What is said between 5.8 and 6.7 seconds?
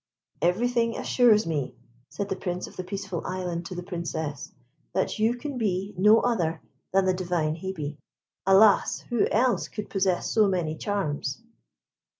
no other